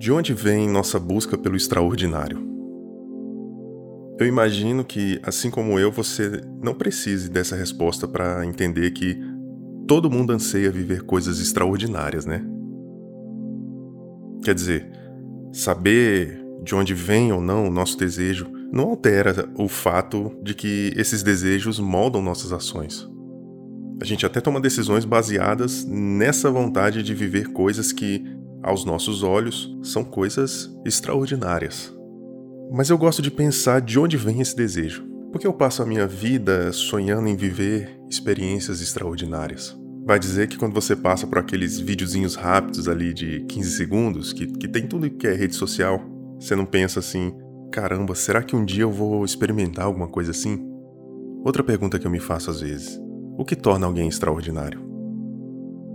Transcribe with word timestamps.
De 0.00 0.10
onde 0.10 0.32
vem 0.32 0.66
nossa 0.66 0.98
busca 0.98 1.36
pelo 1.36 1.56
extraordinário? 1.56 2.38
Eu 4.18 4.26
imagino 4.26 4.82
que, 4.82 5.20
assim 5.22 5.50
como 5.50 5.78
eu, 5.78 5.92
você 5.92 6.40
não 6.62 6.72
precise 6.72 7.28
dessa 7.28 7.54
resposta 7.54 8.08
para 8.08 8.46
entender 8.46 8.92
que 8.92 9.20
todo 9.86 10.10
mundo 10.10 10.32
anseia 10.32 10.70
viver 10.70 11.02
coisas 11.02 11.38
extraordinárias, 11.38 12.24
né? 12.24 12.42
Quer 14.42 14.54
dizer, 14.54 14.90
saber 15.52 16.42
de 16.64 16.74
onde 16.74 16.94
vem 16.94 17.30
ou 17.30 17.42
não 17.42 17.68
o 17.68 17.70
nosso 17.70 17.98
desejo 17.98 18.46
não 18.72 18.88
altera 18.88 19.50
o 19.54 19.68
fato 19.68 20.34
de 20.42 20.54
que 20.54 20.94
esses 20.96 21.22
desejos 21.22 21.78
moldam 21.78 22.22
nossas 22.22 22.54
ações. 22.54 23.06
A 24.00 24.04
gente 24.06 24.24
até 24.24 24.40
toma 24.40 24.62
decisões 24.62 25.04
baseadas 25.04 25.84
nessa 25.84 26.50
vontade 26.50 27.02
de 27.02 27.14
viver 27.14 27.48
coisas 27.48 27.92
que 27.92 28.39
aos 28.62 28.84
nossos 28.84 29.22
olhos, 29.22 29.76
são 29.82 30.04
coisas 30.04 30.70
extraordinárias. 30.84 31.94
Mas 32.72 32.88
eu 32.90 32.98
gosto 32.98 33.20
de 33.20 33.30
pensar 33.30 33.80
de 33.80 33.98
onde 33.98 34.16
vem 34.16 34.40
esse 34.40 34.54
desejo. 34.54 35.04
Porque 35.32 35.46
eu 35.46 35.52
passo 35.52 35.82
a 35.82 35.86
minha 35.86 36.06
vida 36.06 36.72
sonhando 36.72 37.28
em 37.28 37.36
viver 37.36 38.00
experiências 38.08 38.80
extraordinárias. 38.80 39.76
Vai 40.04 40.18
dizer 40.18 40.48
que 40.48 40.56
quando 40.56 40.74
você 40.74 40.96
passa 40.96 41.26
por 41.26 41.38
aqueles 41.38 41.78
videozinhos 41.78 42.34
rápidos 42.34 42.88
ali 42.88 43.14
de 43.14 43.40
15 43.44 43.70
segundos, 43.70 44.32
que, 44.32 44.46
que 44.46 44.66
tem 44.66 44.86
tudo 44.86 45.08
que 45.10 45.26
é 45.26 45.34
rede 45.34 45.54
social, 45.54 46.00
você 46.38 46.56
não 46.56 46.64
pensa 46.64 46.98
assim, 46.98 47.32
caramba, 47.70 48.14
será 48.14 48.42
que 48.42 48.56
um 48.56 48.64
dia 48.64 48.82
eu 48.82 48.90
vou 48.90 49.24
experimentar 49.24 49.84
alguma 49.84 50.08
coisa 50.08 50.32
assim? 50.32 50.66
Outra 51.44 51.62
pergunta 51.62 51.98
que 51.98 52.06
eu 52.06 52.10
me 52.10 52.20
faço 52.20 52.50
às 52.50 52.60
vezes: 52.60 53.00
o 53.38 53.44
que 53.44 53.54
torna 53.54 53.86
alguém 53.86 54.08
extraordinário? 54.08 54.89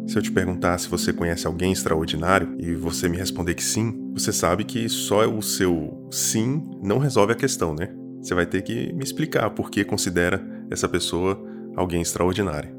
Se 0.08 0.18
eu 0.18 0.22
te 0.22 0.32
perguntar 0.32 0.78
se 0.78 0.88
você 0.88 1.12
conhece 1.12 1.48
alguém 1.48 1.72
extraordinário 1.72 2.56
e 2.60 2.76
você 2.76 3.10
me 3.10 3.18
responder 3.18 3.56
que 3.56 3.64
sim, 3.64 4.12
você 4.14 4.32
sabe 4.32 4.64
que 4.64 4.88
só 4.88 5.28
o 5.28 5.42
seu 5.42 6.08
sim 6.12 6.64
não 6.82 7.00
resolve 7.00 7.34
a 7.34 7.36
questão, 7.36 7.74
né? 7.74 7.90
Você 8.22 8.36
vai 8.36 8.46
ter 8.46 8.62
que 8.62 8.94
me 8.94 9.04
explicar 9.04 9.50
por 9.50 9.70
que 9.70 9.84
considera 9.84 10.44
essa 10.70 10.88
pessoa 10.88 11.44
alguém 11.76 12.02
extraordinária. 12.02 12.74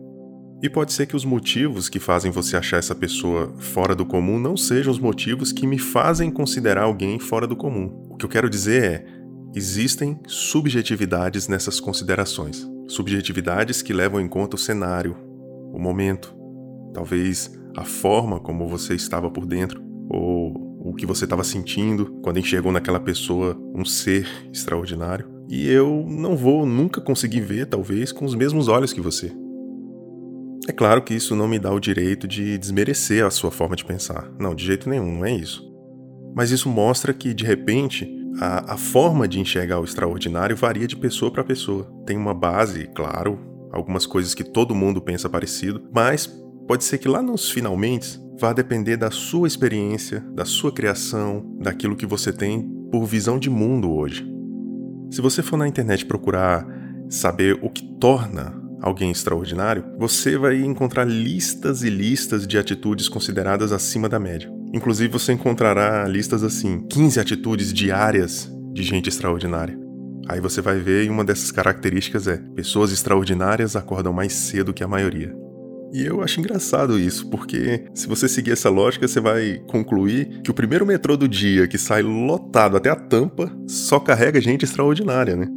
E 0.63 0.71
pode 0.71 0.93
ser 0.93 1.07
que 1.07 1.17
os 1.17 1.25
motivos 1.25 1.89
que 1.89 1.99
fazem 1.99 2.31
você 2.31 2.57
achar 2.57 2.79
essa 2.79 2.95
pessoa 2.95 3.53
fora 3.59 3.95
do 3.95 4.07
comum 4.07 4.39
não 4.39 4.57
sejam 4.57 4.91
os 4.91 4.99
motivos 4.99 5.53
que 5.53 5.67
me 5.67 5.79
fazem 5.79 6.31
considerar 6.31 6.85
alguém 6.85 7.19
fora 7.19 7.47
do 7.47 7.57
comum. 7.57 8.07
O 8.09 8.17
que 8.17 8.25
eu 8.25 8.29
quero 8.29 8.49
dizer 8.49 8.83
é: 8.83 9.07
existem 9.55 10.19
subjetividades 10.27 11.49
nessas 11.49 11.79
considerações. 11.79 12.67
Subjetividades 12.89 13.83
que 13.83 13.93
levam 13.93 14.21
em 14.21 14.29
conta 14.29 14.57
o 14.57 14.59
cenário, 14.59 15.17
o 15.73 15.79
momento, 15.79 16.36
talvez 16.97 17.55
a 17.77 17.85
forma 17.85 18.41
como 18.41 18.67
você 18.67 18.95
estava 18.95 19.31
por 19.31 19.45
dentro, 19.45 19.83
ou 20.09 20.81
o 20.83 20.95
que 20.95 21.05
você 21.05 21.25
estava 21.25 21.45
sentindo 21.45 22.07
quando 22.23 22.39
enxergou 22.39 22.73
naquela 22.73 22.99
pessoa 22.99 23.55
um 23.75 23.85
ser 23.85 24.27
extraordinário. 24.51 25.29
E 25.47 25.69
eu 25.69 26.07
não 26.09 26.35
vou 26.35 26.65
nunca 26.65 26.99
conseguir 26.99 27.41
ver, 27.41 27.67
talvez, 27.67 28.13
com 28.13 28.25
os 28.25 28.35
mesmos 28.35 28.67
olhos 28.69 28.95
que 28.95 29.01
você. 29.01 29.31
É 30.67 30.73
claro 30.73 31.03
que 31.03 31.13
isso 31.13 31.37
não 31.37 31.47
me 31.47 31.59
dá 31.59 31.71
o 31.71 31.79
direito 31.79 32.27
de 32.27 32.57
desmerecer 32.57 33.25
a 33.25 33.31
sua 33.31 33.51
forma 33.51 33.77
de 33.77 33.85
pensar. 33.85 34.33
Não, 34.41 34.55
de 34.55 34.65
jeito 34.65 34.89
nenhum, 34.89 35.19
não 35.19 35.25
é 35.27 35.33
isso. 35.33 35.63
Mas 36.35 36.51
isso 36.51 36.69
mostra 36.69 37.13
que, 37.13 37.35
de 37.35 37.45
repente, 37.45 38.09
a, 38.41 38.73
a 38.73 38.77
forma 38.79 39.29
de 39.29 39.39
enxergar 39.39 39.81
o 39.81 39.85
extraordinário 39.85 40.57
varia 40.57 40.87
de 40.87 40.97
pessoa 40.97 41.31
para 41.31 41.45
pessoa. 41.45 41.85
Tem 42.07 42.17
uma 42.17 42.35
base, 42.35 42.89
claro, 42.95 43.39
algumas 43.71 44.07
coisas 44.07 44.35
que 44.35 44.43
todo 44.43 44.75
mundo 44.75 45.01
pensa 45.01 45.29
parecido, 45.29 45.83
mas 45.95 46.27
Pode 46.67 46.85
ser 46.85 46.99
que 46.99 47.09
lá 47.09 47.23
nos 47.23 47.51
finalmente 47.51 48.21
vá 48.39 48.53
depender 48.53 48.97
da 48.97 49.11
sua 49.11 49.47
experiência, 49.47 50.21
da 50.35 50.45
sua 50.45 50.73
criação, 50.73 51.57
daquilo 51.61 51.97
que 51.97 52.07
você 52.07 52.33
tem 52.33 52.69
por 52.91 53.05
visão 53.07 53.39
de 53.39 53.49
mundo 53.49 53.93
hoje. 53.93 54.27
Se 55.11 55.21
você 55.21 55.43
for 55.43 55.57
na 55.57 55.69
internet 55.69 56.05
procurar 56.05 56.67
saber 57.09 57.59
o 57.63 57.71
que 57.71 57.87
torna 58.01 58.61
alguém 58.83 59.11
extraordinário, 59.11 59.85
você 59.97 60.37
vai 60.37 60.61
encontrar 60.61 61.05
listas 61.05 61.83
e 61.83 61.89
listas 61.89 62.47
de 62.47 62.59
atitudes 62.59 63.09
consideradas 63.09 63.73
acima 63.73 64.09
da 64.09 64.19
média. 64.19 64.53
Inclusive, 64.75 65.13
você 65.13 65.33
encontrará 65.33 66.07
listas 66.09 66.43
assim: 66.43 66.85
15 66.89 67.21
atitudes 67.21 67.73
diárias 67.73 68.53
de 68.73 68.83
gente 68.83 69.09
extraordinária. 69.09 69.79
Aí 70.29 70.41
você 70.41 70.61
vai 70.61 70.79
ver 70.81 71.05
e 71.05 71.09
uma 71.09 71.25
dessas 71.25 71.53
características 71.53 72.27
é: 72.27 72.37
pessoas 72.55 72.91
extraordinárias 72.91 73.77
acordam 73.77 74.13
mais 74.13 74.33
cedo 74.33 74.75
que 74.75 74.83
a 74.83 74.89
maioria. 74.89 75.46
E 75.97 76.05
eu 76.05 76.21
acho 76.21 76.41
engraçado 76.41 76.99
isso, 76.99 77.27
porque 77.31 77.87
se 77.95 78.07
você 78.07 78.29
seguir 78.29 78.51
essa 78.51 78.69
lógica, 78.69 79.09
você 79.09 79.19
vai 79.19 79.63
concluir 79.67 80.43
que 80.43 80.51
o 80.51 80.55
primeiro 80.55 80.85
metrô 80.85 81.17
do 81.17 81.27
dia 81.27 81.67
que 81.67 81.79
sai 81.79 82.03
lotado 82.03 82.77
até 82.77 82.91
a 82.91 82.95
tampa 82.95 83.51
só 83.67 83.99
carrega 83.99 84.39
gente 84.39 84.63
extraordinária, 84.63 85.35
né? 85.35 85.49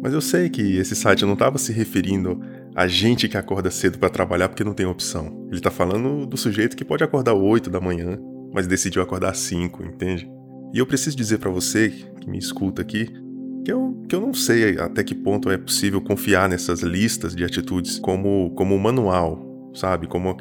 Mas 0.00 0.12
eu 0.12 0.20
sei 0.20 0.48
que 0.48 0.76
esse 0.76 0.94
site 0.94 1.24
não 1.24 1.32
estava 1.32 1.58
se 1.58 1.72
referindo 1.72 2.40
a 2.76 2.86
gente 2.86 3.28
que 3.28 3.36
acorda 3.36 3.72
cedo 3.72 3.98
para 3.98 4.08
trabalhar 4.08 4.48
porque 4.48 4.62
não 4.62 4.72
tem 4.72 4.86
opção. 4.86 5.44
Ele 5.48 5.56
está 5.56 5.68
falando 5.68 6.24
do 6.26 6.36
sujeito 6.36 6.76
que 6.76 6.84
pode 6.84 7.02
acordar 7.02 7.34
8 7.34 7.68
da 7.68 7.80
manhã, 7.80 8.20
mas 8.54 8.68
decidiu 8.68 9.02
acordar 9.02 9.34
5, 9.34 9.82
entende? 9.82 10.30
E 10.72 10.78
eu 10.78 10.86
preciso 10.86 11.16
dizer 11.16 11.38
para 11.38 11.50
você 11.50 11.88
que 11.88 12.30
me 12.30 12.38
escuta 12.38 12.82
aqui 12.82 13.08
que 13.64 13.72
eu, 13.72 13.96
que 14.08 14.14
eu 14.14 14.20
não 14.20 14.34
sei 14.34 14.78
até 14.78 15.02
que 15.02 15.14
ponto 15.14 15.50
é 15.50 15.58
possível 15.58 16.00
confiar 16.00 16.48
nessas 16.48 16.80
listas 16.82 17.34
de 17.34 17.44
atitudes 17.44 17.98
como, 17.98 18.50
como 18.56 18.78
manual, 18.78 19.70
sabe? 19.74 20.06
Como 20.06 20.36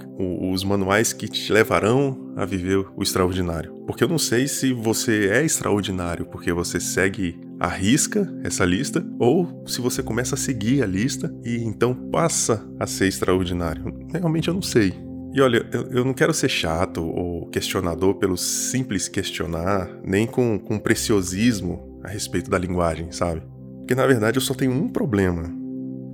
os 0.52 0.64
manuais 0.64 1.14
que 1.14 1.28
te 1.28 1.52
levarão 1.52 2.34
a 2.36 2.46
viver 2.46 2.86
o 2.96 3.04
extraordinário. 3.04 3.74
Porque 3.86 4.04
eu 4.04 4.08
não 4.08 4.18
sei 4.18 4.48
se 4.48 4.74
você 4.74 5.30
é 5.32 5.44
extraordinário 5.44 6.26
porque 6.26 6.54
você 6.54 6.80
segue 6.80 7.40
a 7.60 7.68
risca 7.68 8.32
essa 8.44 8.64
lista 8.64 9.06
ou 9.20 9.64
se 9.68 9.82
você 9.82 10.02
começa 10.02 10.36
a 10.36 10.38
seguir 10.38 10.82
a 10.82 10.86
lista 10.86 11.34
e 11.44 11.58
então 11.58 11.94
passa 11.94 12.66
a 12.80 12.88
ser 12.88 13.08
extraordinário. 13.08 13.94
Realmente 14.12 14.48
eu 14.48 14.54
não 14.54 14.62
sei. 14.62 14.94
E 15.34 15.42
olha, 15.42 15.68
eu, 15.72 15.84
eu 15.92 16.06
não 16.06 16.14
quero 16.14 16.34
ser 16.34 16.50
chato 16.50 17.04
ou 17.04 17.48
questionador 17.50 18.16
pelo 18.16 18.36
simples 18.36 19.08
questionar, 19.08 19.88
nem 20.04 20.26
com, 20.26 20.58
com 20.58 20.80
preciosismo 20.80 21.89
a 22.10 22.12
respeito 22.12 22.50
da 22.50 22.58
linguagem, 22.58 23.12
sabe? 23.12 23.42
Porque 23.78 23.94
na 23.94 24.06
verdade 24.06 24.38
eu 24.38 24.42
só 24.42 24.56
tenho 24.56 24.72
um 24.72 24.90
problema 24.90 25.44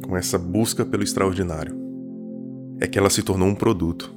com 0.05 0.15
essa 0.15 0.37
busca 0.37 0.85
pelo 0.85 1.03
extraordinário. 1.03 1.73
É 2.81 2.87
que 2.87 2.99
ela 2.99 3.09
se 3.09 3.23
tornou 3.23 3.47
um 3.47 3.55
produto. 3.55 4.13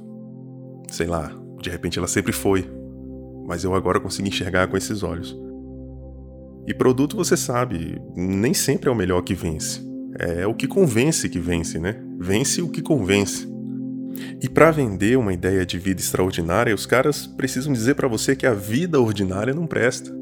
Sei 0.89 1.07
lá, 1.07 1.31
de 1.61 1.69
repente 1.69 1.97
ela 1.97 2.07
sempre 2.07 2.33
foi, 2.33 2.69
mas 3.47 3.63
eu 3.63 3.73
agora 3.73 3.99
consigo 3.99 4.27
enxergar 4.27 4.67
com 4.67 4.75
esses 4.75 5.03
olhos. 5.03 5.37
E 6.67 6.73
produto, 6.73 7.15
você 7.15 7.37
sabe, 7.37 7.99
nem 8.15 8.53
sempre 8.53 8.89
é 8.89 8.91
o 8.91 8.95
melhor 8.95 9.21
que 9.21 9.33
vence. 9.33 9.81
É 10.19 10.45
o 10.45 10.53
que 10.53 10.67
convence 10.67 11.29
que 11.29 11.39
vence, 11.39 11.79
né? 11.79 11.95
Vence 12.19 12.61
o 12.61 12.69
que 12.69 12.81
convence. 12.81 13.47
E 14.41 14.49
para 14.49 14.69
vender 14.69 15.17
uma 15.17 15.33
ideia 15.33 15.65
de 15.65 15.79
vida 15.79 16.01
extraordinária, 16.01 16.75
os 16.75 16.85
caras 16.85 17.25
precisam 17.25 17.71
dizer 17.71 17.95
para 17.95 18.07
você 18.07 18.35
que 18.35 18.45
a 18.45 18.53
vida 18.53 18.99
ordinária 18.99 19.53
não 19.53 19.65
presta. 19.65 20.19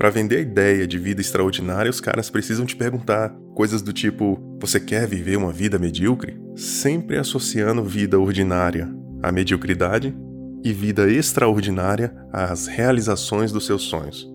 Para 0.00 0.08
vender 0.08 0.38
a 0.38 0.40
ideia 0.40 0.86
de 0.86 0.98
vida 0.98 1.20
extraordinária, 1.20 1.90
os 1.90 2.00
caras 2.00 2.30
precisam 2.30 2.64
te 2.64 2.74
perguntar 2.74 3.36
coisas 3.54 3.82
do 3.82 3.92
tipo: 3.92 4.40
você 4.58 4.80
quer 4.80 5.06
viver 5.06 5.36
uma 5.36 5.52
vida 5.52 5.78
medíocre? 5.78 6.40
Sempre 6.56 7.18
associando 7.18 7.84
vida 7.84 8.18
ordinária 8.18 8.88
à 9.22 9.30
mediocridade 9.30 10.16
e 10.64 10.72
vida 10.72 11.06
extraordinária 11.10 12.14
às 12.32 12.66
realizações 12.66 13.52
dos 13.52 13.66
seus 13.66 13.82
sonhos. 13.82 14.26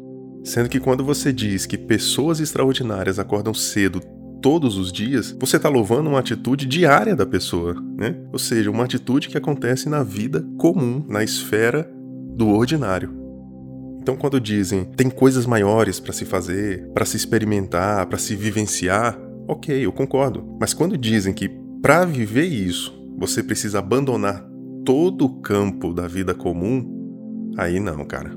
Sendo 0.44 0.70
que 0.70 0.80
quando 0.80 1.04
você 1.04 1.34
diz 1.34 1.66
que 1.66 1.80
pessoas 1.80 2.40
extraordinárias 2.40 3.18
acordam 3.18 3.56
cedo 3.56 4.00
todos 4.44 4.78
os 4.78 4.92
dias, 4.92 5.36
você 5.40 5.58
está 5.58 5.68
louvando 5.68 6.12
uma 6.12 6.20
atitude 6.20 6.68
diária 6.68 7.16
da 7.16 7.26
pessoa, 7.26 7.74
né? 7.98 8.16
Ou 8.32 8.38
seja, 8.38 8.70
uma 8.70 8.84
atitude 8.84 9.30
que 9.30 9.38
acontece 9.38 9.90
na 9.90 10.04
vida 10.04 10.46
comum, 10.60 11.04
na 11.10 11.24
esfera 11.24 11.92
do 12.36 12.50
ordinário. 12.50 13.25
Então, 14.06 14.16
quando 14.16 14.40
dizem 14.40 14.84
tem 14.84 15.10
coisas 15.10 15.48
maiores 15.48 16.00
para 16.00 16.14
se 16.14 16.26
fazer, 16.26 16.88
para 16.94 17.06
se 17.06 17.18
experimentar, 17.18 18.06
para 18.06 18.20
se 18.20 18.36
vivenciar, 18.36 19.20
ok, 19.48 19.84
eu 19.84 19.92
concordo. 19.92 20.48
Mas 20.60 20.76
quando 20.76 20.96
dizem 20.96 21.34
que 21.34 21.50
para 21.82 22.06
viver 22.06 22.46
isso 22.46 22.94
você 23.18 23.42
precisa 23.42 23.80
abandonar 23.80 24.46
todo 24.86 25.26
o 25.26 25.42
campo 25.42 25.92
da 25.92 26.08
vida 26.08 26.36
comum, 26.36 27.50
aí 27.58 27.80
não, 27.80 28.06
cara. 28.06 28.32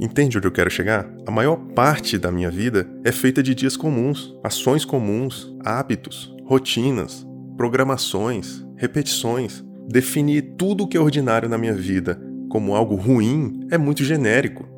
Entende 0.00 0.38
onde 0.38 0.46
eu 0.46 0.52
quero 0.52 0.70
chegar? 0.70 1.14
A 1.26 1.30
maior 1.30 1.56
parte 1.74 2.16
da 2.16 2.32
minha 2.32 2.50
vida 2.50 2.90
é 3.04 3.12
feita 3.12 3.42
de 3.42 3.54
dias 3.54 3.76
comuns, 3.76 4.34
ações 4.42 4.86
comuns, 4.86 5.54
hábitos, 5.62 6.34
rotinas, 6.46 7.26
programações, 7.58 8.66
repetições. 8.74 9.62
Definir 9.86 10.54
tudo 10.56 10.84
o 10.84 10.88
que 10.88 10.96
é 10.96 11.00
ordinário 11.00 11.46
na 11.46 11.58
minha 11.58 11.74
vida 11.74 12.29
como 12.50 12.74
algo 12.74 12.96
ruim 12.96 13.66
é 13.70 13.78
muito 13.78 14.04
genérico. 14.04 14.68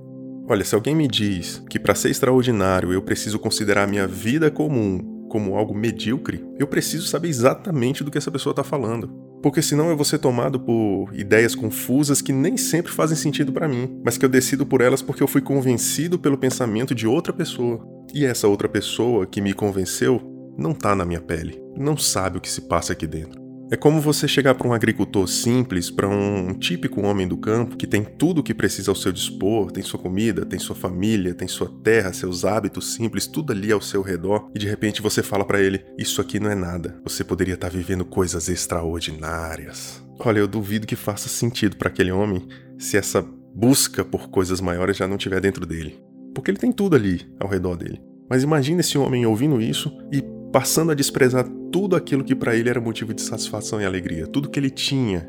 Olha, 0.49 0.65
se 0.65 0.75
alguém 0.75 0.95
me 0.95 1.09
diz 1.09 1.63
que 1.69 1.79
para 1.79 1.95
ser 1.95 2.11
extraordinário 2.11 2.93
eu 2.93 3.03
preciso 3.03 3.39
considerar 3.39 3.89
minha 3.89 4.07
vida 4.07 4.51
comum 4.51 5.27
como 5.29 5.57
algo 5.57 5.75
medíocre, 5.75 6.45
eu 6.59 6.67
preciso 6.67 7.07
saber 7.07 7.29
exatamente 7.29 8.05
do 8.05 8.11
que 8.11 8.19
essa 8.19 8.31
pessoa 8.31 8.53
está 8.53 8.63
falando. 8.63 9.09
Porque 9.43 9.63
senão 9.63 9.89
eu 9.89 9.97
vou 9.97 10.05
ser 10.05 10.19
tomado 10.19 10.61
por 10.61 11.11
ideias 11.15 11.55
confusas 11.55 12.21
que 12.21 12.33
nem 12.33 12.57
sempre 12.57 12.93
fazem 12.93 13.17
sentido 13.17 13.53
para 13.53 13.67
mim, 13.67 14.01
mas 14.05 14.19
que 14.19 14.25
eu 14.25 14.29
decido 14.29 14.67
por 14.67 14.83
elas 14.83 15.01
porque 15.01 15.23
eu 15.23 15.29
fui 15.29 15.41
convencido 15.41 16.19
pelo 16.19 16.39
pensamento 16.39 16.95
de 16.95 17.07
outra 17.07 17.33
pessoa. 17.33 17.85
E 18.15 18.27
essa 18.27 18.47
outra 18.47 18.69
pessoa 18.69 19.27
que 19.27 19.41
me 19.41 19.55
convenceu 19.55 20.21
não 20.59 20.75
tá 20.75 20.95
na 20.95 21.07
minha 21.07 21.21
pele, 21.21 21.61
não 21.77 21.97
sabe 21.97 22.37
o 22.37 22.41
que 22.41 22.51
se 22.51 22.61
passa 22.69 22.93
aqui 22.93 23.07
dentro. 23.07 23.42
É 23.73 23.77
como 23.77 24.03
você 24.03 24.29
chegar 24.29 24.55
para 24.55 24.69
um 24.69 24.75
agricultor 24.75 25.27
simples, 25.27 25.91
para 25.91 26.07
um 26.07 26.53
típico 26.53 27.01
homem 27.01 27.27
do 27.27 27.39
campo 27.39 27.75
que 27.75 27.87
tem 27.87 28.05
tudo 28.05 28.43
o 28.43 28.43
que 28.43 28.53
precisa 28.53 28.91
ao 28.91 28.95
seu 28.95 29.11
dispor, 29.11 29.73
tem 29.73 29.83
sua 29.83 29.99
comida, 29.99 30.45
tem 30.45 30.59
sua 30.59 30.77
família, 30.77 31.33
tem 31.33 31.49
sua 31.49 31.73
terra, 31.83 32.13
seus 32.13 32.45
hábitos 32.45 32.93
simples, 32.93 33.27
tudo 33.27 33.51
ali 33.51 33.73
ao 33.73 33.81
seu 33.81 34.03
redor, 34.03 34.51
e 34.55 34.59
de 34.59 34.69
repente 34.69 35.01
você 35.01 35.23
fala 35.23 35.43
para 35.43 35.59
ele: 35.59 35.83
Isso 35.97 36.21
aqui 36.21 36.39
não 36.39 36.51
é 36.51 36.55
nada, 36.55 37.01
você 37.03 37.25
poderia 37.25 37.55
estar 37.55 37.71
tá 37.71 37.75
vivendo 37.75 38.05
coisas 38.05 38.51
extraordinárias. 38.51 40.05
Olha, 40.21 40.41
eu 40.41 40.47
duvido 40.47 40.87
que 40.87 40.95
faça 40.95 41.31
sentido 41.31 41.79
para 41.79 41.89
aquele 41.89 42.13
homem 42.13 42.47
se 42.77 42.99
essa 42.99 43.27
busca 43.55 44.05
por 44.05 44.29
coisas 44.29 44.61
maiores 44.61 44.99
já 44.99 45.09
não 45.09 45.17
estiver 45.17 45.41
dentro 45.41 45.65
dele. 45.65 45.99
Porque 46.35 46.51
ele 46.51 46.59
tem 46.59 46.73
tudo 46.73 46.95
ali 46.95 47.27
ao 47.41 47.49
redor 47.49 47.77
dele. 47.77 48.03
Mas 48.29 48.43
imagine 48.43 48.81
esse 48.81 48.99
homem 48.99 49.25
ouvindo 49.25 49.63
isso 49.63 49.91
e 50.13 50.23
passando 50.53 50.93
a 50.93 50.95
desprezar 50.95 51.47
tudo 51.73 51.97
aquilo 51.97 52.23
que 52.23 52.35
para 52.35 52.55
ele 52.55 52.69
era 52.69 52.81
motivo 52.81 53.15
de 53.15 53.23
satisfação 53.23 53.81
e 53.81 53.85
alegria, 53.87 54.27
tudo 54.27 54.51
que 54.51 54.61
ele 54.61 54.71
tinha, 54.71 55.29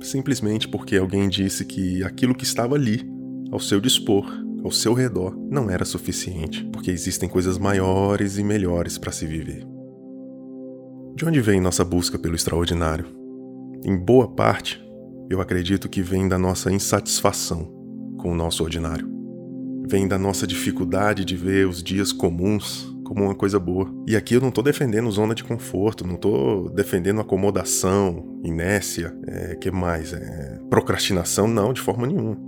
simplesmente 0.00 0.68
porque 0.68 0.96
alguém 0.96 1.28
disse 1.28 1.64
que 1.64 2.02
aquilo 2.04 2.34
que 2.34 2.44
estava 2.44 2.76
ali, 2.76 3.02
ao 3.50 3.58
seu 3.58 3.80
dispor, 3.80 4.24
ao 4.62 4.70
seu 4.70 4.94
redor, 4.94 5.36
não 5.50 5.68
era 5.68 5.84
suficiente, 5.84 6.64
porque 6.72 6.92
existem 6.92 7.28
coisas 7.28 7.58
maiores 7.58 8.38
e 8.38 8.44
melhores 8.44 8.96
para 8.96 9.10
se 9.10 9.26
viver. 9.26 9.66
De 11.16 11.26
onde 11.26 11.40
vem 11.40 11.60
nossa 11.60 11.84
busca 11.84 12.16
pelo 12.18 12.36
extraordinário? 12.36 13.06
Em 13.84 13.96
boa 13.96 14.28
parte, 14.28 14.80
eu 15.28 15.40
acredito 15.40 15.88
que 15.88 16.02
vem 16.02 16.28
da 16.28 16.38
nossa 16.38 16.72
insatisfação 16.72 17.64
com 18.16 18.32
o 18.32 18.36
nosso 18.36 18.62
ordinário. 18.62 19.10
Vem 19.88 20.06
da 20.06 20.18
nossa 20.18 20.46
dificuldade 20.46 21.24
de 21.24 21.36
ver 21.36 21.66
os 21.66 21.82
dias 21.82 22.12
comuns 22.12 22.89
como 23.10 23.24
uma 23.24 23.34
coisa 23.34 23.58
boa. 23.58 23.92
E 24.06 24.14
aqui 24.14 24.34
eu 24.34 24.40
não 24.40 24.52
tô 24.52 24.62
defendendo 24.62 25.10
zona 25.10 25.34
de 25.34 25.42
conforto, 25.42 26.06
não 26.06 26.14
tô 26.14 26.68
defendendo 26.68 27.20
acomodação, 27.20 28.40
inércia, 28.44 29.12
é, 29.26 29.56
que 29.56 29.68
mais? 29.68 30.12
É, 30.12 30.60
procrastinação, 30.70 31.48
não, 31.48 31.72
de 31.72 31.80
forma 31.80 32.06
nenhuma. 32.06 32.38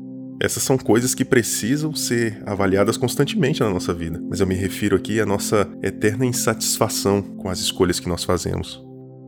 Essas 0.41 0.63
são 0.63 0.79
coisas 0.79 1.17
que 1.17 1.25
precisam 1.25 1.93
ser 1.93 2.41
avaliadas 2.47 2.97
constantemente 2.97 3.59
na 3.59 3.71
nossa 3.71 3.93
vida, 3.93 4.23
mas 4.31 4.39
eu 4.39 4.47
me 4.47 4.55
refiro 4.55 4.95
aqui 4.95 5.21
à 5.21 5.27
nossa 5.27 5.69
eterna 5.83 6.25
insatisfação 6.25 7.21
com 7.21 7.49
as 7.49 7.59
escolhas 7.59 7.99
que 7.99 8.09
nós 8.09 8.23
fazemos. 8.23 8.81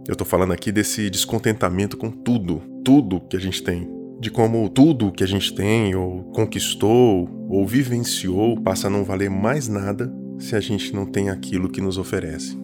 Eu 0.07 0.15
tô 0.15 0.25
falando 0.25 0.53
aqui 0.53 0.71
desse 0.71 1.11
descontentamento 1.11 1.97
com 1.97 2.13
tudo, 2.13 2.63
tudo 2.85 3.21
que 3.29 3.37
a 3.37 3.41
gente 3.41 3.61
tem, 3.61 3.91
de 4.21 4.31
como 4.31 4.69
tudo 4.69 5.11
que 5.11 5.25
a 5.25 5.29
gente 5.29 5.53
tem, 5.53 5.97
ou 5.97 6.23
conquistou, 6.33 7.29
ou 7.51 7.67
vivenciou, 7.67 8.61
passa 8.63 8.87
a 8.87 8.91
não 8.91 9.03
valer 9.03 9.31
mais 9.31 9.67
nada 9.67 10.13
se 10.45 10.55
a 10.55 10.61
gente 10.61 10.93
não 10.93 11.07
tem 11.07 11.31
aquilo 11.31 11.71
que 11.71 11.81
nos 11.81 11.97
oferece. 11.97 12.55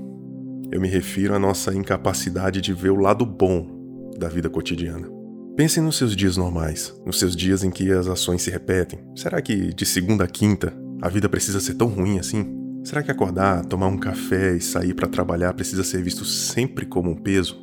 Eu 0.71 0.81
me 0.81 0.87
refiro 0.87 1.35
à 1.35 1.39
nossa 1.39 1.75
incapacidade 1.75 2.61
de 2.61 2.75
ver 2.75 2.91
o 2.91 3.01
lado 3.01 3.25
bom 3.25 4.11
da 4.19 4.29
vida 4.29 4.51
cotidiana. 4.51 5.09
Pense 5.57 5.81
nos 5.81 5.97
seus 5.97 6.15
dias 6.15 6.37
normais, 6.37 6.95
nos 7.07 7.19
seus 7.19 7.35
dias 7.35 7.65
em 7.65 7.71
que 7.71 7.91
as 7.91 8.07
ações 8.07 8.43
se 8.43 8.51
repetem. 8.51 9.01
Será 9.17 9.41
que 9.41 9.73
de 9.73 9.87
segunda 9.87 10.25
a 10.25 10.29
quinta 10.29 10.75
a 11.01 11.09
vida 11.09 11.27
precisa 11.27 11.59
ser 11.59 11.75
tão 11.75 11.89
ruim 11.89 12.19
assim? 12.19 12.55
Será 12.85 13.03
que 13.03 13.11
acordar, 13.11 13.65
tomar 13.65 13.89
um 13.89 13.99
café 13.99 14.55
e 14.57 14.61
sair 14.61 14.93
para 14.93 15.09
trabalhar 15.09 15.55
precisa 15.55 15.83
ser 15.83 16.03
visto 16.03 16.25
sempre 16.25 16.85
como 16.85 17.11
um 17.11 17.17
peso? 17.17 17.59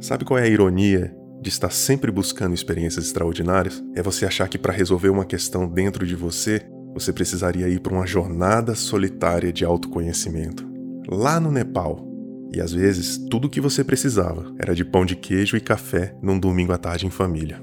Sabe 0.00 0.24
qual 0.24 0.38
é 0.38 0.42
a 0.42 0.48
ironia 0.48 1.14
de 1.40 1.48
estar 1.48 1.70
sempre 1.70 2.10
buscando 2.10 2.54
experiências 2.54 3.06
extraordinárias? 3.06 3.80
É 3.94 4.02
você 4.02 4.26
achar 4.26 4.48
que 4.48 4.58
para 4.58 4.72
resolver 4.72 5.08
uma 5.08 5.24
questão 5.24 5.68
dentro 5.68 6.04
de 6.04 6.16
você, 6.16 6.66
você 6.94 7.12
precisaria 7.12 7.68
ir 7.68 7.80
para 7.80 7.92
uma 7.92 8.06
jornada 8.06 8.74
solitária 8.74 9.52
de 9.52 9.64
autoconhecimento, 9.64 10.66
lá 11.08 11.40
no 11.40 11.50
Nepal. 11.50 12.06
E 12.54 12.60
às 12.60 12.72
vezes, 12.72 13.16
tudo 13.30 13.46
o 13.46 13.50
que 13.50 13.60
você 13.60 13.82
precisava 13.82 14.52
era 14.58 14.74
de 14.74 14.84
pão 14.84 15.06
de 15.06 15.16
queijo 15.16 15.56
e 15.56 15.60
café 15.60 16.14
num 16.22 16.38
domingo 16.38 16.72
à 16.72 16.78
tarde 16.78 17.06
em 17.06 17.10
família. 17.10 17.60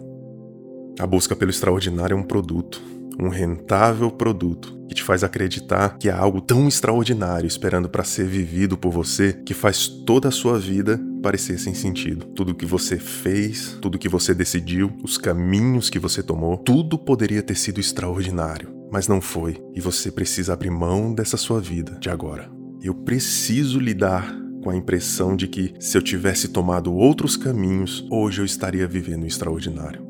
A 1.00 1.06
busca 1.06 1.36
pelo 1.36 1.52
extraordinário 1.52 2.16
é 2.16 2.20
um 2.20 2.24
produto, 2.24 2.82
um 3.20 3.30
rentável 3.30 4.10
produto 4.10 4.80
que 4.88 4.96
te 4.96 5.04
faz 5.04 5.24
acreditar 5.24 5.98
que 6.00 6.10
há 6.10 6.18
algo 6.18 6.42
tão 6.42 6.68
extraordinário 6.68 7.48
esperando 7.48 7.88
para 7.88 8.04
ser 8.04 8.26
vivido 8.26 8.76
por 8.76 8.92
você 8.92 9.34
que 9.46 9.54
faz 9.54 9.88
toda 9.88 10.30
a 10.30 10.32
sua 10.32 10.58
vida 10.58 11.00
parecer 11.22 11.60
sem 11.60 11.76
sentido. 11.76 12.26
Tudo 12.26 12.56
que 12.56 12.66
você 12.66 12.98
fez, 12.98 13.78
tudo 13.80 14.00
que 14.00 14.10
você 14.10 14.34
decidiu, 14.34 14.92
os 15.04 15.18
caminhos 15.18 15.90
que 15.90 16.00
você 16.00 16.24
tomou, 16.24 16.58
tudo 16.58 16.98
poderia 16.98 17.44
ter 17.44 17.56
sido 17.56 17.80
extraordinário 17.80 18.79
mas 18.92 19.08
não 19.08 19.22
foi, 19.22 19.62
e 19.76 19.82
você 19.82 20.12
precisa 20.12 20.54
abrir 20.54 20.72
mão 20.72 21.14
dessa 21.14 21.38
sua 21.38 21.60
vida 21.60 21.98
de 22.00 22.10
agora. 22.10 22.52
Eu 22.82 22.94
preciso 22.94 23.80
lidar 23.80 24.36
com 24.64 24.70
a 24.70 24.76
impressão 24.76 25.36
de 25.36 25.48
que 25.48 25.74
se 25.80 25.98
eu 25.98 26.02
tivesse 26.02 26.50
tomado 26.50 26.94
outros 26.94 27.38
caminhos, 27.38 28.06
hoje 28.12 28.42
eu 28.42 28.46
estaria 28.46 28.88
vivendo 28.88 29.24
o 29.24 29.28
extraordinário. 29.28 30.06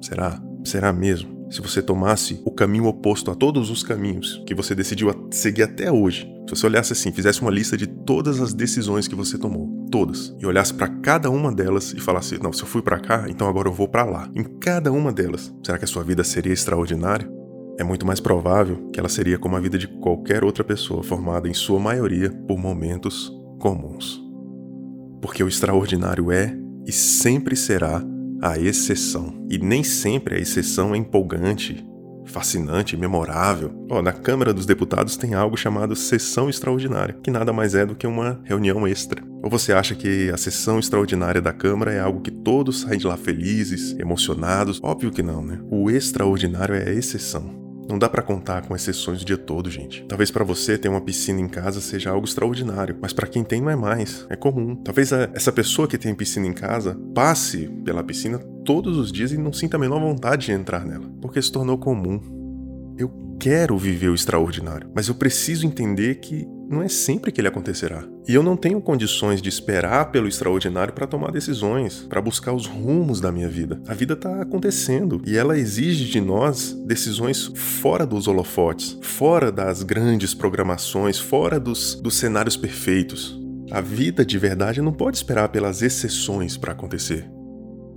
Será? 0.00 0.42
Será 0.64 0.92
mesmo? 0.92 1.36
Se 1.50 1.60
você 1.60 1.80
tomasse 1.80 2.40
o 2.44 2.50
caminho 2.50 2.86
oposto 2.86 3.30
a 3.30 3.34
todos 3.34 3.70
os 3.70 3.82
caminhos 3.82 4.42
que 4.46 4.54
você 4.54 4.74
decidiu 4.74 5.28
seguir 5.30 5.62
até 5.62 5.92
hoje, 5.92 6.28
se 6.48 6.56
você 6.56 6.66
olhasse 6.66 6.92
assim, 6.92 7.12
fizesse 7.12 7.40
uma 7.40 7.52
lista 7.52 7.76
de 7.76 7.86
todas 7.86 8.40
as 8.40 8.52
decisões 8.52 9.06
que 9.06 9.14
você 9.14 9.38
tomou, 9.38 9.86
todas, 9.90 10.34
e 10.40 10.46
olhasse 10.46 10.74
para 10.74 10.88
cada 10.88 11.30
uma 11.30 11.52
delas 11.52 11.92
e 11.92 12.00
falasse: 12.00 12.40
"Não, 12.42 12.52
se 12.52 12.62
eu 12.62 12.66
fui 12.66 12.82
para 12.82 12.98
cá, 12.98 13.26
então 13.28 13.48
agora 13.48 13.68
eu 13.68 13.72
vou 13.72 13.86
para 13.86 14.04
lá". 14.04 14.28
Em 14.34 14.42
cada 14.42 14.90
uma 14.90 15.12
delas, 15.12 15.54
será 15.64 15.78
que 15.78 15.84
a 15.84 15.88
sua 15.88 16.02
vida 16.02 16.24
seria 16.24 16.52
extraordinária? 16.52 17.30
É 17.78 17.84
muito 17.84 18.06
mais 18.06 18.20
provável 18.20 18.88
que 18.92 18.98
ela 18.98 19.08
seria 19.08 19.38
como 19.38 19.56
a 19.56 19.60
vida 19.60 19.76
de 19.76 19.86
qualquer 19.86 20.44
outra 20.44 20.64
pessoa, 20.64 21.02
formada 21.02 21.48
em 21.48 21.54
sua 21.54 21.78
maioria 21.78 22.30
por 22.46 22.58
momentos 22.58 23.32
comuns. 23.58 24.22
Porque 25.20 25.42
o 25.42 25.48
extraordinário 25.48 26.30
é 26.30 26.56
e 26.86 26.92
sempre 26.92 27.56
será 27.56 28.02
a 28.40 28.58
exceção. 28.58 29.46
E 29.50 29.58
nem 29.58 29.82
sempre 29.82 30.36
a 30.36 30.38
exceção 30.38 30.94
é 30.94 30.98
empolgante, 30.98 31.84
fascinante, 32.24 32.96
memorável. 32.96 33.72
Oh, 33.90 34.02
na 34.02 34.12
Câmara 34.12 34.54
dos 34.54 34.66
Deputados 34.66 35.16
tem 35.16 35.34
algo 35.34 35.56
chamado 35.56 35.96
sessão 35.96 36.48
extraordinária, 36.48 37.18
que 37.22 37.30
nada 37.30 37.52
mais 37.52 37.74
é 37.74 37.84
do 37.84 37.94
que 37.94 38.06
uma 38.06 38.40
reunião 38.44 38.86
extra. 38.86 39.22
Ou 39.42 39.50
você 39.50 39.72
acha 39.72 39.94
que 39.94 40.30
a 40.30 40.36
sessão 40.36 40.78
extraordinária 40.78 41.40
da 41.40 41.52
Câmara 41.52 41.92
é 41.92 42.00
algo 42.00 42.20
que 42.20 42.30
todos 42.30 42.80
saem 42.80 42.98
de 42.98 43.06
lá 43.06 43.16
felizes, 43.16 43.96
emocionados? 43.98 44.80
Óbvio 44.82 45.10
que 45.10 45.22
não, 45.22 45.42
né? 45.44 45.60
O 45.70 45.90
extraordinário 45.90 46.74
é 46.74 46.88
a 46.88 46.92
exceção. 46.92 47.65
Não 47.88 47.98
dá 47.98 48.08
para 48.08 48.22
contar 48.22 48.66
com 48.66 48.74
exceções 48.74 49.22
o 49.22 49.24
dia 49.24 49.38
todo, 49.38 49.70
gente. 49.70 50.04
Talvez 50.06 50.30
para 50.30 50.44
você 50.44 50.76
ter 50.76 50.88
uma 50.88 51.00
piscina 51.00 51.40
em 51.40 51.48
casa 51.48 51.80
seja 51.80 52.10
algo 52.10 52.26
extraordinário, 52.26 52.96
mas 53.00 53.12
para 53.12 53.26
quem 53.26 53.44
tem 53.44 53.60
não 53.60 53.70
é 53.70 53.76
mais, 53.76 54.26
é 54.28 54.36
comum. 54.36 54.74
Talvez 54.74 55.12
a, 55.12 55.30
essa 55.34 55.52
pessoa 55.52 55.86
que 55.86 55.96
tem 55.96 56.14
piscina 56.14 56.46
em 56.46 56.52
casa 56.52 56.98
passe 57.14 57.68
pela 57.84 58.02
piscina 58.02 58.38
todos 58.64 58.96
os 58.96 59.12
dias 59.12 59.32
e 59.32 59.38
não 59.38 59.52
sinta 59.52 59.76
a 59.76 59.80
menor 59.80 60.00
vontade 60.00 60.46
de 60.46 60.52
entrar 60.52 60.84
nela, 60.84 61.08
porque 61.20 61.40
se 61.40 61.52
tornou 61.52 61.78
comum. 61.78 62.20
Eu 62.98 63.36
quero 63.38 63.78
viver 63.78 64.08
o 64.08 64.14
extraordinário, 64.14 64.90
mas 64.94 65.08
eu 65.08 65.14
preciso 65.14 65.66
entender 65.66 66.16
que 66.16 66.46
não 66.68 66.82
é 66.82 66.88
sempre 66.88 67.30
que 67.30 67.40
ele 67.40 67.48
acontecerá. 67.48 68.04
E 68.28 68.34
eu 68.34 68.42
não 68.42 68.56
tenho 68.56 68.80
condições 68.80 69.40
de 69.40 69.48
esperar 69.48 70.10
pelo 70.10 70.28
extraordinário 70.28 70.92
para 70.92 71.06
tomar 71.06 71.30
decisões, 71.30 72.06
para 72.08 72.20
buscar 72.20 72.52
os 72.52 72.66
rumos 72.66 73.20
da 73.20 73.30
minha 73.30 73.48
vida. 73.48 73.80
A 73.86 73.94
vida 73.94 74.14
está 74.14 74.42
acontecendo 74.42 75.22
e 75.24 75.36
ela 75.36 75.58
exige 75.58 76.04
de 76.06 76.20
nós 76.20 76.72
decisões 76.86 77.50
fora 77.54 78.04
dos 78.04 78.26
holofotes, 78.26 78.98
fora 79.00 79.52
das 79.52 79.82
grandes 79.82 80.34
programações, 80.34 81.18
fora 81.18 81.60
dos, 81.60 81.94
dos 81.94 82.16
cenários 82.16 82.56
perfeitos. 82.56 83.40
A 83.70 83.80
vida 83.80 84.24
de 84.24 84.38
verdade 84.38 84.80
não 84.80 84.92
pode 84.92 85.16
esperar 85.16 85.48
pelas 85.48 85.82
exceções 85.82 86.56
para 86.56 86.72
acontecer. 86.72 87.28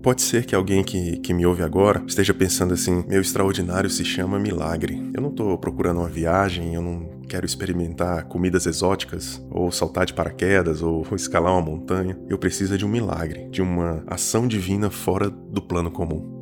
Pode 0.02 0.22
ser 0.22 0.46
que 0.46 0.56
alguém 0.56 0.84
que, 0.84 1.18
que 1.18 1.34
me 1.34 1.46
ouve 1.46 1.62
agora 1.62 2.02
esteja 2.08 2.34
pensando 2.34 2.74
assim: 2.74 3.04
meu 3.08 3.22
extraordinário 3.22 3.90
se 3.90 4.06
chama 4.06 4.40
milagre. 4.40 5.12
Eu 5.14 5.22
não 5.22 5.30
estou 5.30 5.58
procurando 5.58 6.00
uma 6.00 6.08
viagem, 6.08 6.74
eu 6.74 6.82
não 6.82 7.19
quero 7.30 7.46
experimentar 7.46 8.26
comidas 8.26 8.66
exóticas, 8.66 9.42
ou 9.52 9.72
saltar 9.72 10.06
de 10.06 10.14
paraquedas, 10.14 10.82
ou, 10.82 11.06
escalar 11.16 11.54
uma 11.54 11.62
montanha. 11.62 12.18
Eu 12.28 12.38
preciso 12.38 12.78
de 12.78 12.86
um 12.86 12.90
milagre, 12.90 13.48
de 13.50 13.62
uma 13.62 14.04
ação 14.08 14.48
divina 14.48 14.90
fora 14.90 15.30
do 15.30 15.62
plano 15.62 15.92
comum. 15.92 16.38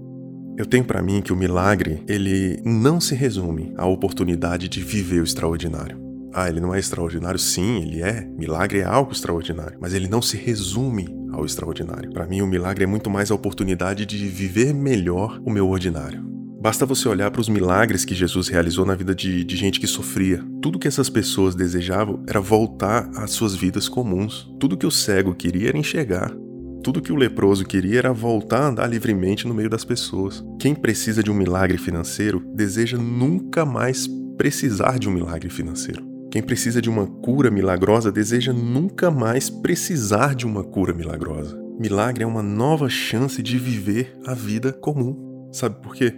Eu 0.57 0.65
tenho 0.65 0.85
para 0.85 1.03
mim 1.03 1.21
que 1.21 1.31
o 1.31 1.35
milagre, 1.35 2.03
ele 2.07 2.59
não 2.65 2.99
se 2.99 3.13
resume 3.13 3.73
à 3.77 3.85
oportunidade 3.85 4.67
de 4.67 4.81
viver 4.81 5.19
o 5.19 5.23
extraordinário. 5.23 6.01
Ah, 6.33 6.49
ele 6.49 6.59
não 6.59 6.73
é 6.73 6.79
extraordinário? 6.79 7.39
Sim, 7.39 7.81
ele 7.81 8.01
é. 8.01 8.25
Milagre 8.37 8.79
é 8.79 8.83
algo 8.83 9.11
extraordinário, 9.11 9.77
mas 9.79 9.93
ele 9.93 10.07
não 10.07 10.21
se 10.21 10.35
resume 10.37 11.07
ao 11.31 11.45
extraordinário. 11.45 12.11
Para 12.11 12.25
mim, 12.25 12.41
o 12.41 12.47
milagre 12.47 12.83
é 12.83 12.87
muito 12.87 13.09
mais 13.09 13.29
a 13.29 13.35
oportunidade 13.35 14.05
de 14.05 14.27
viver 14.27 14.73
melhor 14.73 15.39
o 15.45 15.51
meu 15.51 15.69
ordinário. 15.69 16.36
Basta 16.59 16.85
você 16.87 17.07
olhar 17.07 17.29
para 17.29 17.39
os 17.39 17.47
milagres 17.47 18.03
que 18.03 18.15
Jesus 18.15 18.47
realizou 18.47 18.85
na 18.85 18.95
vida 18.95 19.13
de, 19.13 19.43
de, 19.43 19.55
gente 19.55 19.79
que 19.79 19.85
sofria. 19.85 20.43
Tudo 20.61 20.79
que 20.79 20.87
essas 20.87 21.09
pessoas 21.09 21.53
desejavam 21.53 22.23
era 22.27 22.41
voltar 22.41 23.09
às 23.15 23.31
suas 23.31 23.53
vidas 23.53 23.87
comuns. 23.87 24.51
Tudo 24.59 24.75
que 24.75 24.85
o 24.85 24.91
cego 24.91 25.35
queria 25.35 25.69
era 25.69 25.77
enxergar. 25.77 26.35
tudo 26.83 27.01
que 27.01 27.11
o 27.11 27.17
leproso 27.17 27.65
queria 27.65 27.99
era 27.99 28.13
voltar 28.13 28.61
a 28.61 28.67
andar 28.67 28.87
livremente 28.87 29.45
no 29.45 29.53
meio 29.53 29.69
das 29.69 29.83
pessoas. 29.83 30.43
Quem 30.57 30.73
precisa 30.73 31.21
de 31.21 31.29
um 31.29 31.33
milagre 31.33 31.77
financeiro 31.77 32.41
deseja 32.55 32.97
nunca 32.97 33.65
mais 33.65 34.07
precisar 34.37 34.97
de 34.97 35.09
um 35.09 35.11
milagre 35.11 35.49
financeiro. 35.49 36.05
Quem 36.31 36.41
precisa 36.41 36.81
de 36.81 36.89
uma 36.89 37.05
cura 37.05 37.51
milagrosa 37.51 38.11
deseja 38.11 38.53
nunca 38.53 39.11
mais 39.11 39.49
precisar 39.49 40.33
de 40.33 40.45
uma 40.45 40.63
cura 40.63 40.93
milagrosa. 40.93 41.59
Milagre 41.79 42.23
é 42.23 42.27
uma 42.27 42.43
nova 42.43 42.87
chance 42.89 43.43
de 43.43 43.57
viver 43.57 44.17
a 44.25 44.33
vida 44.33 44.71
comum. 44.71 45.49
Sabe 45.51 45.81
por 45.81 45.93
quê? 45.93 46.13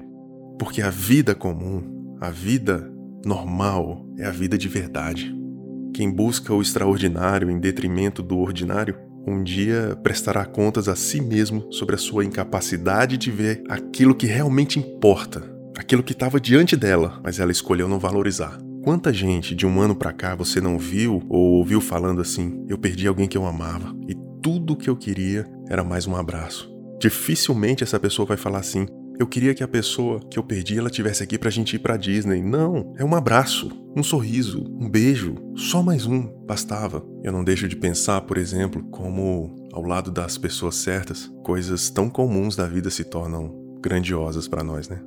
Porque 0.60 0.82
a 0.82 0.90
vida 0.90 1.34
comum, 1.34 2.18
a 2.20 2.30
vida 2.30 2.92
normal, 3.26 4.06
é 4.18 4.26
a 4.26 4.32
vida 4.32 4.58
de 4.58 4.68
verdade. 4.68 5.34
Quem 5.94 6.12
busca 6.12 6.54
o 6.54 6.62
extraordinário 6.62 7.50
em 7.50 7.58
detrimento 7.58 8.22
do 8.22 8.38
ordinário, 8.38 8.96
um 9.26 9.42
dia 9.42 9.98
prestará 10.04 10.46
contas 10.46 10.90
a 10.90 10.96
si 10.96 11.22
mesmo 11.22 11.72
sobre 11.72 11.96
a 11.96 11.98
sua 11.98 12.26
incapacidade 12.26 13.18
de 13.18 13.32
ver 13.32 13.64
aquilo 13.70 14.14
que 14.14 14.26
realmente 14.26 14.78
importa, 14.78 15.44
aquilo 15.78 16.04
que 16.04 16.12
estava 16.12 16.40
diante 16.40 16.76
dela, 16.76 17.22
mas 17.24 17.40
ela 17.40 17.52
escolheu 17.52 17.88
não 17.88 17.98
valorizar. 17.98 18.58
Quanta 18.84 19.14
gente 19.14 19.56
de 19.56 19.66
um 19.66 19.80
ano 19.80 19.96
para 19.96 20.14
cá 20.14 20.36
você 20.36 20.60
não 20.60 20.78
viu 20.78 21.22
ou 21.30 21.54
ouviu 21.54 21.80
falando 21.80 22.22
assim: 22.22 22.66
eu 22.68 22.78
perdi 22.78 23.08
alguém 23.08 23.28
que 23.28 23.38
eu 23.38 23.46
amava 23.46 23.96
e 24.08 24.16
tudo 24.42 24.76
que 24.76 24.90
eu 24.90 24.96
queria 24.96 25.46
era 25.70 25.84
mais 25.84 26.06
um 26.08 26.16
abraço. 26.16 26.70
Dificilmente 27.00 27.84
essa 27.84 28.00
pessoa 28.00 28.26
vai 28.26 28.38
falar 28.38 28.60
assim: 28.60 28.88
eu 29.20 29.28
queria 29.28 29.54
que 29.54 29.62
a 29.62 29.68
pessoa 29.68 30.22
que 30.32 30.40
eu 30.40 30.44
perdi 30.44 30.80
ela 30.80 30.90
tivesse 30.90 31.22
aqui 31.22 31.38
pra 31.38 31.50
gente 31.50 31.76
ir 31.76 31.80
pra 31.80 31.98
Disney. 31.98 32.42
Não, 32.42 32.94
é 32.98 33.04
um 33.04 33.14
abraço, 33.14 33.70
um 33.94 34.02
sorriso, 34.02 34.64
um 34.80 34.90
beijo, 34.90 35.36
só 35.58 35.84
mais 35.84 36.06
um, 36.06 36.22
bastava. 36.46 37.06
Eu 37.22 37.34
não 37.34 37.44
deixo 37.44 37.68
de 37.68 37.76
pensar, 37.76 38.22
por 38.22 38.38
exemplo, 38.38 38.82
como 38.90 39.68
ao 39.74 39.84
lado 39.84 40.10
das 40.10 40.38
pessoas 40.38 40.76
certas, 40.76 41.30
coisas 41.44 41.90
tão 41.90 42.10
comuns 42.10 42.56
da 42.56 42.66
vida 42.66 42.90
se 42.90 43.04
tornam 43.04 43.78
grandiosas 43.82 44.48
para 44.48 44.64
nós, 44.64 44.88
né? 44.88 45.02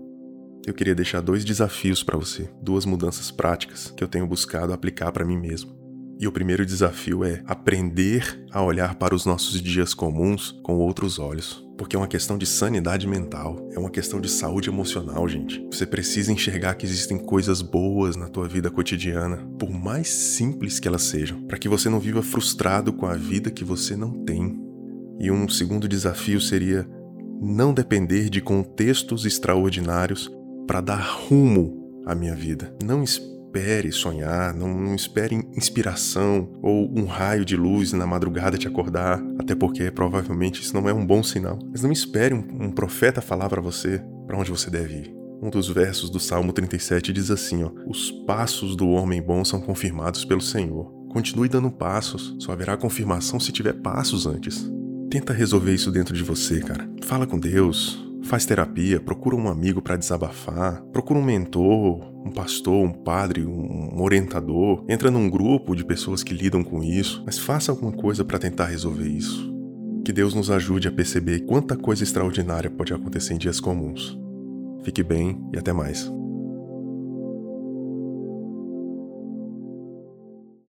Eu 0.66 0.75
queria 0.75 0.95
deixar 0.95 1.23
dois 1.23 1.42
desafios 1.42 2.02
para 2.02 2.19
você, 2.19 2.50
duas 2.61 2.85
mudanças 2.85 3.31
práticas 3.31 3.95
que 3.97 4.04
eu 4.04 4.09
tenho 4.09 4.26
buscado 4.26 4.75
aplicar 4.75 5.11
para 5.11 5.25
mim 5.25 5.38
mesmo. 5.38 5.75
E 6.21 6.28
o 6.28 6.33
primeiro 6.33 6.66
desafio 6.66 7.25
é 7.25 7.42
aprender 7.47 8.45
a 8.52 8.62
olhar 8.62 8.95
para 8.97 9.14
os 9.14 9.25
nossos 9.25 9.61
dias 9.61 9.95
comuns 9.95 10.52
com 10.62 10.76
outros 10.76 11.19
olhos. 11.19 11.62
Porque 11.76 11.97
é 11.97 11.99
uma 11.99 12.09
questão 12.09 12.38
de 12.38 12.47
sanidade 12.47 13.07
mental, 13.07 13.69
é 13.73 13.79
uma 13.79 13.91
questão 13.91 14.21
de 14.21 14.29
saúde 14.29 14.69
emocional, 14.69 15.26
gente. 15.29 15.67
Você 15.71 15.87
precisa 15.87 16.33
enxergar 16.33 16.75
que 16.75 16.87
existem 16.87 17.19
coisas 17.19 17.62
boas 17.62 18.14
na 18.17 18.29
tua 18.29 18.47
vida 18.47 18.71
cotidiana, 18.71 19.38
por 19.59 19.71
mais 19.71 20.09
simples 20.09 20.79
que 20.79 20.87
elas 20.87 21.02
sejam, 21.02 21.43
para 21.45 21.59
que 21.59 21.69
você 21.69 21.88
não 21.88 21.99
viva 21.99 22.23
frustrado 22.23 22.93
com 22.93 23.07
a 23.07 23.14
vida 23.14 23.50
que 23.50 23.64
você 23.64 23.97
não 23.97 24.12
tem. 24.25 24.61
E 25.19 25.31
um 25.31 25.49
segundo 25.49 25.88
desafio 25.88 26.41
seria 26.41 26.87
não 27.41 27.75
depender 27.75 28.31
de 28.31 28.41
contextos 28.41 29.25
extraordinários 29.25 30.31
para 30.67 30.81
dar 30.81 31.00
rumo 31.00 32.02
à 32.07 32.14
minha 32.14 32.35
vida. 32.35 32.75
Não 32.83 33.02
espere 33.02 33.91
sonhar, 33.93 34.55
não, 34.55 34.73
não 34.73 34.95
espere 34.95 35.35
inspiração 35.57 36.49
ou 36.62 36.88
um 36.97 37.05
raio 37.05 37.45
de 37.45 37.57
luz 37.57 37.93
na 37.93 38.07
madrugada 38.07 38.57
te 38.57 38.69
acordar, 38.69 39.21
até 39.42 39.54
porque 39.54 39.90
provavelmente 39.90 40.62
isso 40.62 40.75
não 40.75 40.88
é 40.88 40.94
um 40.94 41.06
bom 41.06 41.22
sinal. 41.22 41.58
Mas 41.70 41.82
não 41.82 41.92
espere 41.92 42.34
um, 42.34 42.66
um 42.66 42.70
profeta 42.70 43.20
falar 43.20 43.49
para 43.49 43.61
você 43.61 44.02
para 44.26 44.38
onde 44.38 44.50
você 44.50 44.70
deve 44.70 44.94
ir. 44.94 45.22
Um 45.42 45.50
dos 45.50 45.68
versos 45.68 46.08
do 46.08 46.20
Salmo 46.20 46.52
37 46.52 47.12
diz 47.12 47.30
assim: 47.30 47.64
ó, 47.64 47.70
Os 47.87 48.11
passos 48.26 48.76
do 48.76 48.88
homem 48.88 49.20
bom 49.20 49.44
são 49.44 49.61
confirmados 49.61 50.25
pelo 50.25 50.40
Senhor. 50.40 50.90
Continue 51.11 51.49
dando 51.49 51.70
passos, 51.70 52.34
só 52.38 52.52
haverá 52.52 52.76
confirmação 52.76 53.38
se 53.38 53.52
tiver 53.52 53.75
passos 53.75 54.26
antes. 54.26 54.70
Tenta 55.11 55.32
resolver 55.32 55.75
isso 55.75 55.90
dentro 55.90 56.16
de 56.16 56.22
você, 56.22 56.61
cara. 56.61 56.88
Fala 57.02 57.26
com 57.26 57.38
Deus, 57.38 58.02
Faz 58.25 58.47
terapia, 58.47 59.00
procura 59.00 59.37
um 59.37 59.49
amigo 59.49 59.83
para 59.83 59.97
desabafar, 59.97 60.83
procura 60.93 61.19
um 61.19 61.25
mentor, 61.25 62.00
um 62.25 62.31
pastor, 62.31 62.85
um 62.85 62.93
padre, 62.93 63.45
um 63.45 64.00
orientador, 64.00 64.85
entra 64.88 65.11
num 65.11 65.29
grupo 65.29 65.75
de 65.75 65.85
pessoas 65.85 66.23
que 66.23 66.33
lidam 66.33 66.62
com 66.62 66.83
isso, 66.83 67.23
mas 67.26 67.38
faça 67.38 67.73
alguma 67.73 67.93
coisa 67.93 68.25
para 68.25 68.38
tentar 68.38 68.67
resolver 68.67 69.09
isso. 69.09 69.52
Que 70.05 70.12
Deus 70.12 70.35
nos 70.35 70.50
ajude 70.50 70.88
a 70.88 70.93
perceber 70.93 71.41
quanta 71.41 71.76
coisa 71.76 72.02
extraordinária 72.02 72.71
pode 72.71 72.93
acontecer 72.93 73.35
em 73.35 73.38
dias 73.38 73.61
comuns. 73.61 74.19
Fique 74.83 75.02
bem 75.02 75.41
e 75.52 75.59
até 75.59 75.73
mais. 75.73 76.11